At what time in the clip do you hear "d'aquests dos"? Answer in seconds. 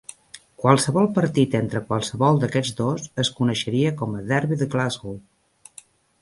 2.43-3.05